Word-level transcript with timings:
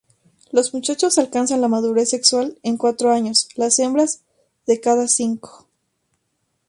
Los 0.51 0.73
machos 0.73 1.19
alcanzan 1.19 1.61
la 1.61 1.67
madurez 1.67 2.09
sexual 2.09 2.57
en 2.63 2.75
cuatro 2.77 3.11
años, 3.11 3.47
las 3.55 3.77
hembras 3.77 4.21
de 4.65 4.79
cada 4.81 5.07
cinco. 5.07 5.67